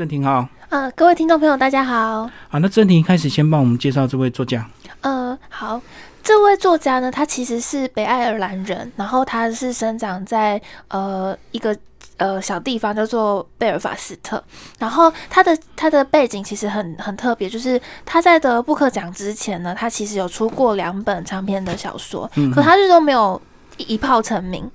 [0.00, 2.26] 郑婷好，呃，各位听众朋友，大家好。
[2.48, 4.66] 好，那郑婷开始先帮我们介绍这位作家。
[5.02, 5.78] 呃，好，
[6.22, 10.58] 这位作家呢，他其实是北爱尔兰人，然后他是生长在
[10.88, 11.76] 呃一个
[12.16, 14.42] 呃小地方叫做贝尔法斯特，
[14.78, 23.38] 然后他的他的背景其实很很特别，就是他在得布克奖之前呢，他其实有出过两本长篇的小说，可他就都没有
[23.76, 24.66] 一炮成名，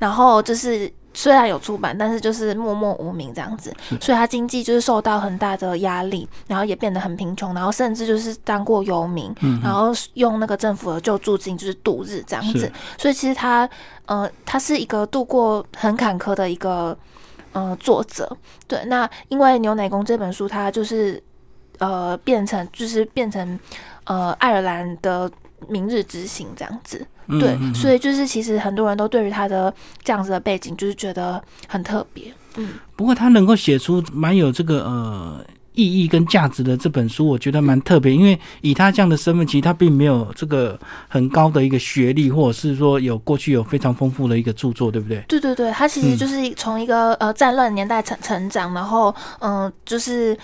[0.00, 0.92] 然后就是。
[1.14, 12.70] 虽然有出版，但是就是默默无名这样子，所以他经济就是受到很大的压力，然后也变得很贫穷，然后甚至就是当过游民，然后用那个政府的救助金就是度日这样子。
[12.96, 13.68] 所以其实他，
[14.06, 16.96] 呃，他是一个度过很坎坷的一个
[17.52, 18.34] 呃作者。
[18.66, 21.22] 对，那因为《牛奶工》这本书，它就是
[21.78, 23.58] 呃变成就是变成
[24.04, 25.30] 呃爱尔兰的
[25.68, 27.06] 明日之星这样子。
[27.28, 29.72] 对，所以就是其实很多人都对于他的
[30.02, 32.32] 这样子的背景，就是觉得很特别。
[32.56, 35.44] 嗯，不过他能够写出蛮有这个呃
[35.74, 38.14] 意义跟价值的这本书，我觉得蛮特别。
[38.14, 45.24] 因为以他这样的身份，其实他并没有这个很高的一个学历，或者是说有过去有非常丰富的一个著作，对不对？
[45.28, 50.36] 对对对，他其实就是从一个呃战乱年代成成长，然后嗯，就是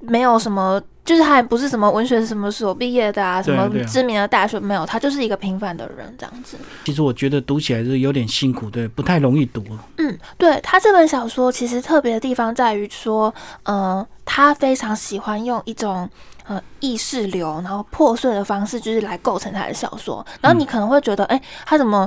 [0.00, 0.80] 没有什么。
[1.08, 6.58] 就是他也不是什么文学什么所毕业的啊，什么知名的大学没有，他就是一个平凡的人这样子。
[6.84, 9.64] 其实我觉得读起来是有点辛苦，对，不太容易读。
[9.96, 16.06] 嗯，对他这本小说其实特别的地方在于说，嗯，他非常喜欢用一种
[16.46, 20.22] 呃意识流，然后破碎的方式，就是来构成他的小说。
[20.42, 22.06] 然后你可能会觉得，哎，他怎么？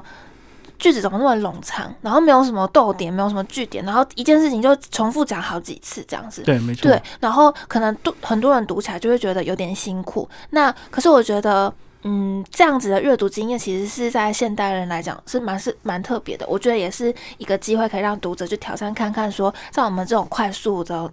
[0.81, 1.93] 句子怎么那么冗长？
[2.01, 6.41] 然后没有什么逗点，没有什么句点，然后一件事情就重复讲好几次这样子。
[6.41, 6.89] 对，没错。
[6.89, 10.27] 对，然后可能读很多人读起来就会觉得有点辛苦。
[10.49, 11.71] 那可是我觉得，
[12.01, 16.45] 嗯，这样子的阅读经验其实是在现代人来讲是蛮是蛮特别的。
[16.47, 21.11] 我觉得也是一个机会，可以让读者去挑战看看，说像我们这种快速的。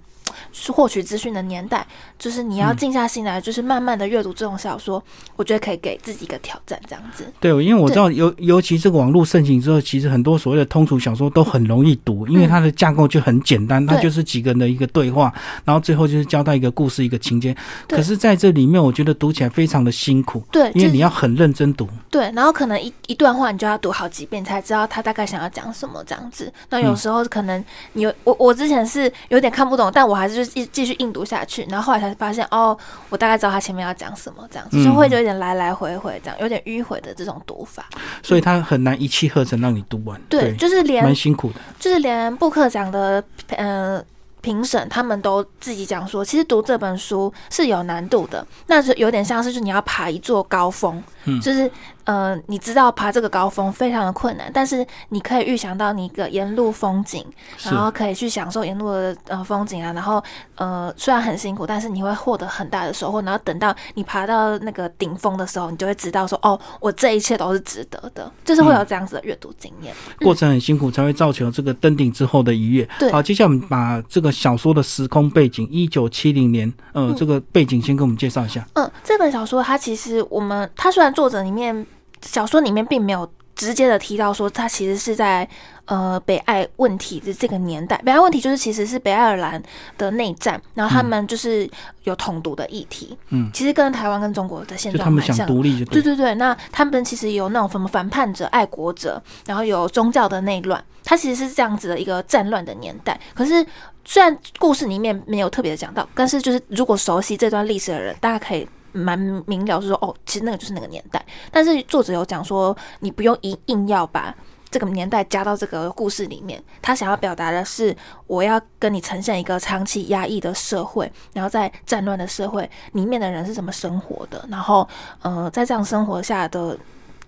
[0.52, 1.86] 是获取资讯的年代，
[2.18, 5.02] 就是你要静下心来，就是慢慢的阅读这种小说，
[5.36, 7.30] 我觉得可以给自己一个挑战，这样子。
[7.40, 15.32] 对，因为我知道，尤尤其这个网络盛行之后，其实很多所谓的通俗小说都很容易读，因为它的架构就很简单，它就是几个人的一个对话，
[15.64, 17.56] 然后最后就是交代一个故事、一个情节。
[17.88, 20.42] 可是在这里面，我觉得读起来非常的辛苦。
[20.50, 21.88] 对，因为你要很认真读。
[22.10, 26.52] 对，然后可能一一段话你就要读好几遍才知道他大概想要讲什么这样子。
[26.70, 27.64] 那有时候可能
[27.94, 30.98] 你我我之前是有点看不懂，但我还是就继继续。
[30.98, 32.76] 硬读下去，然后后来才发现，哦，
[33.08, 37.86] 我大概知道他前面要讲什么，这样子就会有点来来回回，这样有点迂回的这种读法，
[38.20, 40.20] 所以他很难一气呵成让你读完。
[40.28, 44.02] 对，就是连蛮辛苦的，就是连布克奖的，呃。
[44.40, 51.68] 评审他们都自己讲说，其实读这本书是有难度的，那是有点像是就你要爬一座高峰，嗯，就是
[52.08, 57.22] 呃，你知道爬这个高峰非常的困难，但是你可以预想到你一个沿路风景，
[57.64, 60.24] 然后可以去享受沿路的呃风景啊，然后
[60.54, 69.94] 呃虽然很辛苦，但是你会获得很大的收获，然后等到你爬到那个顶峰的时候，你就会知道说，哦，我这一切都是值得的，就是会有这样子的阅读经验。
[70.20, 72.88] 过程很辛苦，才会造成这个登顶之后的愉悦。
[72.98, 74.32] 对，好，接下来我们把这个。
[74.38, 78.64] 小说的时空背景，一九七零年，呃，这个背景先给我们介绍一下。
[78.74, 81.84] 嗯，这本小说它其实我们，它虽然作者里面
[82.22, 83.28] 小说里面并没有。
[83.58, 85.44] 直接的提到说，他其实是在
[85.86, 89.60] 呃北爱问题的这个年代，北爱问题就是其实是北爱尔兰
[89.96, 91.68] 的内战，然后他们就是
[92.04, 103.20] 有统独的议题，嗯，其实跟台湾跟中国的现状蛮像，独立，对对对，那他们其实有那种什么反叛者、爱国者，然后有宗教的内乱，他其实是这样子的一个战乱的年代。
[103.34, 103.66] 可是
[104.04, 108.64] 虽然故事里面没有特别的讲到，但是就是如果熟悉这段历史的人，大家可以。
[108.92, 111.24] 蛮明了，是说哦，其实那个就是那个年代。
[111.50, 114.34] 但是作者有讲说，你不用一硬要把
[114.70, 116.62] 这个年代加到这个故事里面。
[116.80, 124.88] 他想要表达的是，我要跟你呈现一个长期压抑的社会，然后在战乱的社会里面的人是怎么生活的，然后
[125.22, 126.78] 呃，在这样生活下的。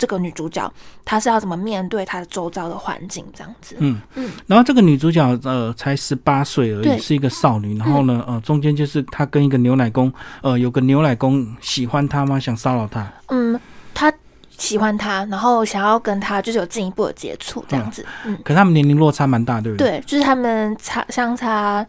[0.00, 0.72] 这个女主角
[1.05, 3.22] 她是要怎么面对她的周遭的环境？
[3.34, 4.31] 这样子，嗯嗯。
[4.47, 7.77] 然后这个女主角呃才十八岁而已，是一个少女。
[7.77, 10.10] 然后呢，呃，中间就是她跟一个牛奶工，
[10.41, 12.41] 呃，有个牛奶工喜欢她吗？
[12.41, 13.07] 想骚扰她？
[13.28, 13.60] 嗯，
[13.92, 14.10] 她
[14.57, 18.07] 喜欢她，然后想要跟她就是有进一步的接触，这样子。
[18.25, 18.39] 嗯。
[18.42, 19.91] 可他们年龄落差蛮大，对不对？
[19.91, 21.86] 对，就是他们差相差。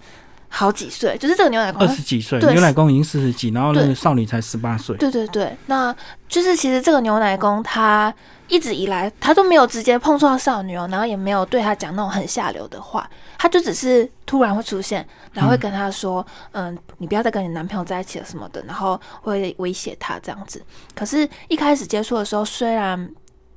[0.53, 4.95] 好几岁，就是这个牛奶工二十几岁，牛奶工已经四十几，然后那个少女才十八岁。
[4.98, 5.95] 对对对，那
[6.27, 8.13] 就是其实这个牛奶工他
[8.50, 20.62] 一直以来他都没有直接碰触到少女哦，然后也没有对他讲那种很下流的话，他就只是突然会出现，然后会跟他说：“嗯，你不要再跟你男朋友在一起了什么的。”然后会威胁他这样子。
[20.94, 23.09] 可是，一开始接触的时候，虽然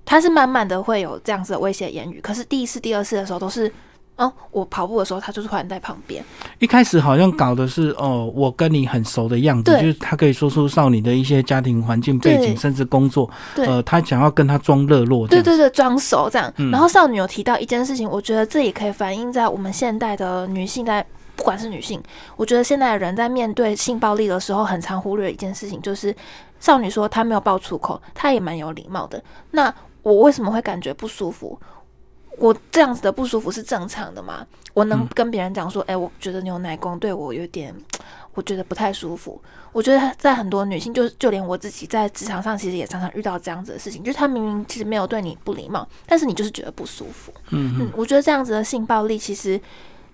[0.05, 3.71] 他是慢慢的会有这样子的威胁言语，可是第一次、第二次的时候都是。
[4.17, 6.25] 哦，我跑步的时候，他就突然在旁边。
[6.61, 13.29] 一开始好像搞的是哦，我跟你很熟的样子，就是他可以说出少女的一些家庭环境背景，甚至工作。
[13.57, 15.27] 对呃，他想要跟他装热络。
[15.27, 16.53] 对对对，装熟这样。
[16.59, 22.01] 嗯然后少女有提到一件事情，我觉得这也可以反映在我们现代的女性在，不管是女性，
[22.37, 26.15] 我觉得现在的人在面对性暴力的时候，很常忽略一件事情，就是
[26.61, 29.21] 少女说她没有爆粗口，她也蛮有礼貌的。
[29.51, 31.59] 那我为什么会感觉不舒服？
[32.39, 34.47] 我这样子的不舒服是正常的吗？
[34.73, 37.75] 我能嗯跟别人讲说，哎、我觉得牛奶工对我有点，
[38.35, 39.41] 我觉得不太舒服。
[39.73, 47.33] 我觉得在很多女性，就就连我自己在职场上，其实也常常遇到这样子的事情，就是她明明其实没有对你不礼貌，但是你就是觉得不舒服。
[47.51, 49.61] 嗯嗯，我觉得这样子的性暴力，其实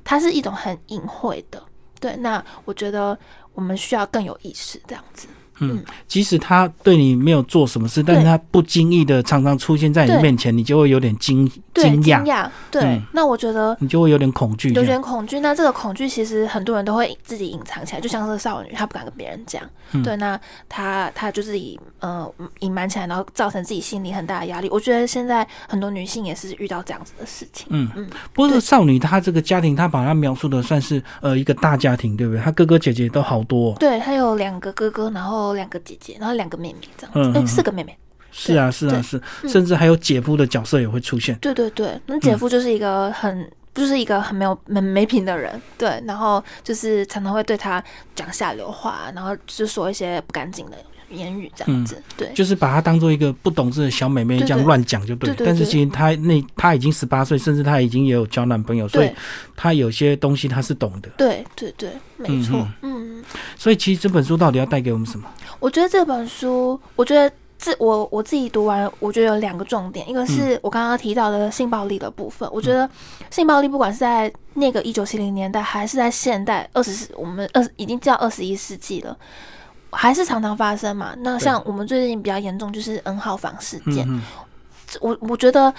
[0.05, 1.63] 它是一种很隐晦的。
[1.99, 3.19] 对，那我觉得
[3.53, 5.27] 我们需要更有意识，这样子。
[5.61, 12.49] 嗯，即使他对你没有做什么事，但是他不经意的常常出现在你面前，你就会有点惊，惊，讶。
[12.71, 14.83] 对，嗯那我觉得你就会有点恐惧有。
[14.83, 15.41] 点恐惧。
[15.41, 19.63] 那这个恐惧其实很多人都会自己隐藏起来，就像是少女，她不敢跟别人讲。
[19.93, 20.39] 嗯对，那
[20.69, 22.31] 她她就自己呃
[22.61, 24.69] 隐瞒起来，然后造成自己心里很大的压力。
[24.71, 27.67] 我觉得现在很多女性也是遇到这样子的事情。
[27.71, 32.43] 嗯嗯不过这个少女她这个家庭，她把她描述的算是呃一个大家庭，对不对？
[32.43, 33.77] 她哥哥姐姐都好多、哦。
[33.79, 37.97] 对，她有两个哥哥，然后两个姐姐，然后两个妹妹，这样子，哎、嗯嗯嗯四个妹妹。
[38.33, 39.49] 是啊，是啊，是，嗯。
[39.49, 41.35] 甚至还有姐夫的角色也会出现。
[41.41, 43.51] 对对对，那姐夫就是一个很。
[43.73, 47.83] 就是一个很没有没没品的人，对，然后就是常常会对他
[48.17, 50.77] 讲下流话，然后就说一些不干净的
[51.09, 59.17] 言语，这样子，对，就是把她当做一个不懂事的小妹妹这样乱讲就对但是其实她那她已经十八岁，甚至她已经也有交男朋友，所以对
[59.57, 61.09] 她有些东西她是懂的。
[61.17, 63.25] 对对对，没嗯错嗯，嗯，
[63.57, 65.31] 所以其实这本书到底要带给我们什么？
[65.61, 72.49] 我觉得这本书，我觉得这我我自己读完，我觉得有两个重点，一个是我刚刚提到的性暴力的部分。
[72.51, 72.89] 我觉得
[73.31, 79.15] 性暴力不管是在那个一九七零年代，还是在现代二十世，我们二已经叫二十一世纪了。
[79.93, 81.15] 还是常常发生嘛？
[81.19, 84.23] 那像我们最近比较严重就是 N 号房事件，嗯
[85.01, 85.75] 我我觉得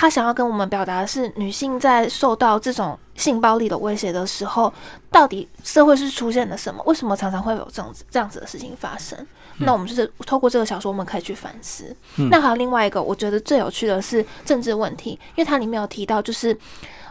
[0.00, 4.72] 他想要跟我们表达的是，女性在受到这种性暴力的威胁的时候，
[5.10, 6.80] 到底社会是出现了什么？
[6.86, 9.18] 为什么常常会有这样子这样子的事情发生？
[9.58, 11.92] 那我们就是透过这个小说，我们可以去反思。
[12.16, 16.56] 嗯那还有另外一个，我觉得最有趣的是政治问题，因为它里面有提到，就是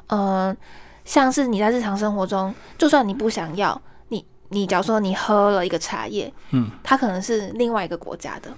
[0.07, 0.55] 呃，
[1.03, 8.49] 像是你在日常生活中，就算你不想要，你你假如说你喝了一个茶叶，嗯，它可能是另外一个国家的，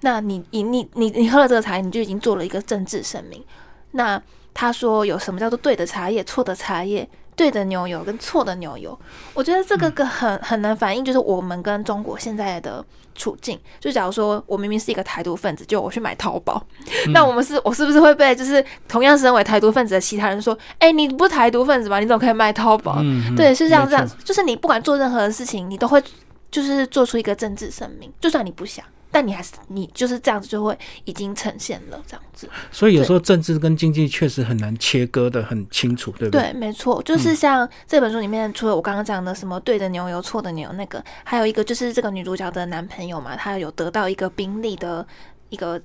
[0.00, 3.44] 那你你你你你喝了这个茶叶，你就已经做了一个政治声明。
[3.92, 4.20] 那
[4.52, 8.98] 他说有什么叫做对的茶叶、错的茶叶、对的牛油跟错的牛油？
[9.34, 12.84] 我觉得这个个很很能反映就是我们跟中国现在的
[13.14, 13.58] 处境。
[13.78, 16.66] 就假如说我明明是一个台独分子，就我去买淘宝，
[17.12, 22.00] 那我们是我是不是会被就是同样身为台独分子的其他人说，哎、你不是台独分子吗？
[22.00, 22.98] 你怎么可以卖淘宝？
[23.36, 26.02] 对，是这样，没这样，就是你不管做任何的事情，你都会
[26.50, 28.84] 就是做出一个政治声明，就算你不想，
[29.16, 32.46] 但你还是你就是这样子就会已经呈现了这样子。
[32.70, 36.52] 所以有时候政治跟经济确实很难切割的很清楚，对不对？
[36.52, 45.06] 对，没错，就是像这本书里面，除了我刚刚讲的什么对的牛油、错的牛那个，还有一个就是这个女主角的男朋友嘛，他有得到一个宾利的
[45.48, 45.80] 一个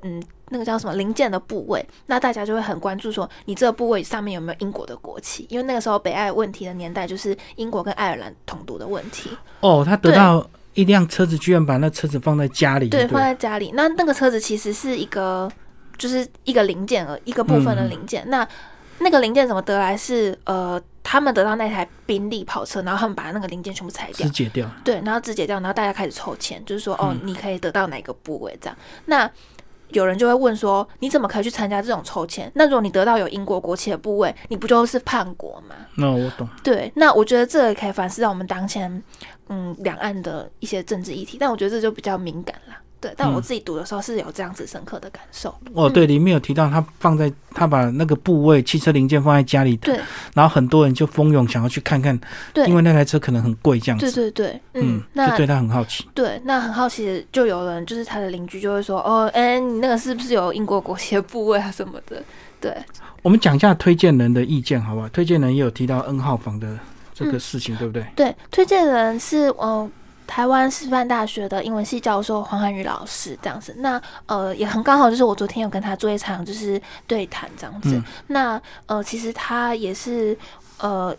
[0.00, 0.20] 嗯。
[0.48, 5.46] 那个叫什么零件的部位，那大家就会很关注说，你这个部位上面有没有英国的国旗？
[5.48, 9.30] 因为那个时候北爱问题的年代，就是英国跟爱尔兰统独的问题。
[9.60, 13.72] 哦，他得到一辆车子，居然把那车子放在家里，对，放在家里。
[13.74, 15.50] 那那个车子其实是一个，
[15.98, 18.24] 就是一个零件而一个部分的嗯零件。
[18.28, 18.46] 那
[18.98, 20.38] 那个零件怎么得来是？
[20.44, 24.70] 呃，他们得到那台宾利跑车，然后他们把那个零件全部拆掉肢，解掉。
[24.84, 28.76] 对，然后肢解掉，然后大家开始抽签，就是说，哦嗯，你可以得到哪个部位这样。
[29.06, 29.28] 那
[29.92, 32.50] 有人就会问说，你怎么可以去参加这种抽签？
[32.54, 35.74] 那如果你得到有英国国旗的部位，你不就是叛国吗？
[35.96, 36.48] 那我懂。
[36.62, 39.02] 对，那我觉得这也可以反思到我们当前
[39.48, 42.71] 嗯两岸的一些政治议题，但我觉得这就比较敏感啦。
[43.02, 45.52] 对，但我嗯自己读的时候是有这样子深刻的感受。
[45.74, 49.98] 哦，对，里面有提到他放在他把那个部位汽车零件放在家里，对
[50.34, 52.18] 然后很多人就蜂拥想要去看看，
[52.54, 54.10] 对因为那台车可能很贵，这样子。
[54.12, 56.06] 对对，嗯嗯，，那就对他很好奇。
[56.14, 62.22] 对，那很好奇，就有人就是他的邻居就会说，哦，哎、你那个是不是有英国国旗的部位啊什么的？
[62.62, 62.72] 对，
[63.22, 65.08] 我们讲一下推荐人的意见，好不好？
[65.08, 66.78] 推荐人也有提到 N 号房的
[67.12, 68.06] 这嗯个事情，对不对？
[68.14, 69.90] 对，推荐人是呃
[70.34, 73.74] 台湾师范大学的英文系教授黄汉宇老师这样子。
[73.78, 77.96] 那呃也很刚好，就是我昨天有跟他做一场就是对谈这样子。
[77.96, 80.34] 嗯那呃其实他也是
[80.78, 81.14] 呃，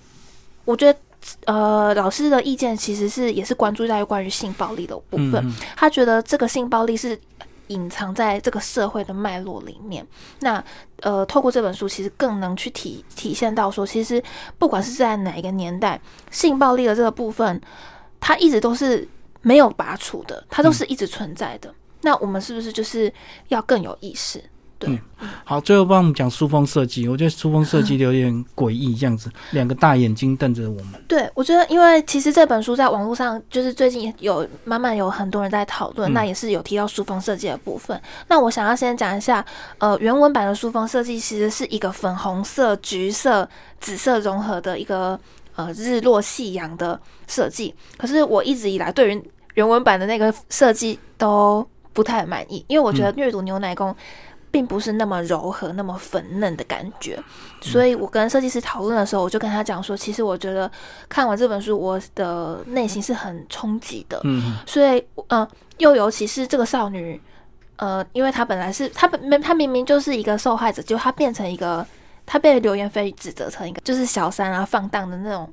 [0.65, 0.99] 我觉得。
[1.45, 5.35] 呃，老师的意见其实是也是关注在关于性暴力的部分。
[5.35, 7.17] 嗯他觉得这个性暴力是
[7.67, 10.05] 隐藏在这个社会的脉络里面。
[10.41, 10.61] 那
[10.99, 14.21] 呃，透过这本书，其实更能去体体现到说，其实
[14.59, 15.97] 不管是在哪一个年代，
[16.29, 17.61] 性暴力的这个部分，
[18.23, 19.05] 它一直都是
[19.41, 21.73] 没有拔除的，它都是一直存在的。
[21.99, 23.11] 那我们是不是就是
[23.49, 24.41] 要更有意识？
[24.85, 24.99] 嗯，
[25.45, 27.07] 好，最后帮我们讲书风设计。
[27.07, 30.87] 我觉得书风设计有点诡异，这样子，两个大眼睛瞪着我们。
[31.07, 37.97] 对，我觉得，因为其实这本书在网络上，就是最近有慢慢有很多人在讨论，那也是有提到书风设计的部分。
[38.27, 39.45] 那我想要先讲一下，
[39.77, 43.47] 呃，原文版的书风设计其实是一个粉红色、橘色、
[43.79, 45.17] 紫色融合的一个
[45.55, 47.73] 呃日落夕阳的设计。
[47.97, 53.95] 可是我一直以来对于原文版的那个设计都不太满意，因为我觉得阅读牛奶工。
[54.53, 57.17] 并不是那么柔和、那么粉嫩的感觉，
[57.59, 60.69] 所以我跟设计师讨论的时候，我就跟他讲说，其实我觉得
[61.09, 64.21] 看完这本书，我的内心是很冲击的。
[64.25, 65.47] 嗯，所以，嗯，
[65.79, 67.19] 又尤其是这个少女，
[67.77, 71.83] 呃，因为她本来是她本她明明就是一个受害者，就她变成一个。
[72.25, 75.51] 他被流言蜚语指责成一个就是小三啊、放荡的那种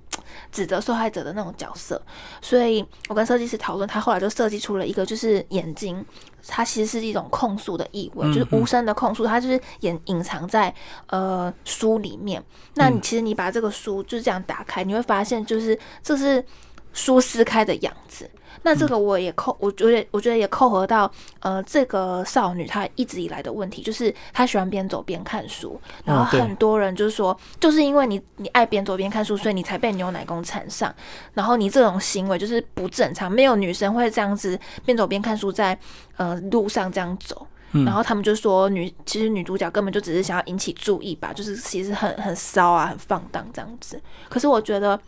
[0.53, 2.01] 指责受害者的那种角色，
[2.41, 6.05] 所以我跟设计师讨论，他后来就设计出了一个就是眼睛，
[6.47, 10.73] 它其实是一种控诉的意味，就是无声的控诉，它就是隐隐藏在
[11.09, 12.43] 呃书里面。
[12.75, 16.45] 那你其实你把这个书就是这样打开，你会发现就是这是
[16.93, 18.29] 书撕开的样子。
[18.63, 30.95] 那这个我也扣，我觉得我觉得也扣合到，呃，这个少女她一直以来的问题，就是她喜欢边走边看书，然后很多人就是说，就是因为你你爱边走边看书，所以你才被牛奶工缠上，
[31.33, 35.79] 然后你这种行为就是不正常，没有女生会这样子边走边看书在
[36.19, 45.01] 呃路上这样走，然后他们就说女其实女主角根本就只是想要引起注意吧，就是其实很很骚啊，很放荡这样子，可是我觉得。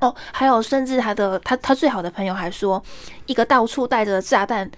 [0.00, 2.80] 哦，还有，甚至他的他他最好的朋友还说，
[3.26, 4.70] 一个到处带着炸弹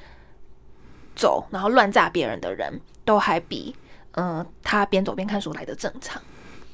[1.14, 3.74] 走，然后乱炸别人的人，都还比
[4.12, 6.20] 嗯他边走边看书来的正常。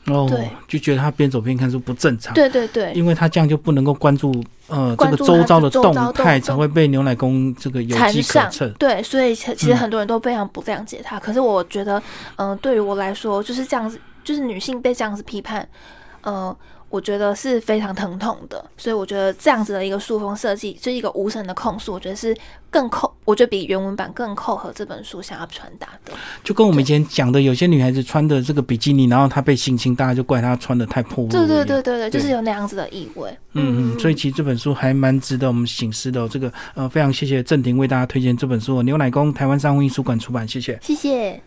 [0.07, 2.33] 哦，对，就觉得他边走边看书不正常。
[2.35, 4.33] 对对对，因为他这样就不能够关注
[4.69, 8.73] 呃这个周遭的动态，才会被牛奶工这个有机可乘。
[8.75, 11.19] 对，所以其实很多人都非常不谅解他。
[11.19, 12.00] 可是我觉得，
[12.37, 15.69] 嗯，对于我来说，就是这样子，就是女性被这样子批判，
[16.23, 16.57] 嗯。
[16.88, 22.35] 我觉得是非常疼痛的，所以我觉得这样子的一个塑封设计，就一个无声的控诉，我觉得是
[22.71, 26.12] 更扣，我觉得比原文版更扣合这本书想要传达的。
[26.45, 31.28] 就跟我们以前讲的，有些女孩子穿的这个比基尼，然后她被性侵，大家就怪她穿的太暴露。
[31.28, 33.37] 对对对对对，就是有那样子的意味。
[33.55, 36.28] 嗯嗯，所以其实这本书还蛮值得我们醒思的。
[36.28, 41.40] 这个呃，非常谢谢郑婷为大家推荐这本书，牛奶工台湾商务印书馆出版，谢谢，谢谢。